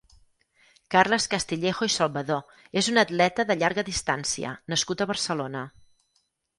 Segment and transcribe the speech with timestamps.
[0.95, 5.67] Carles Castillejo i Salvador és un atleta de llarga distància nascut a Barcelona.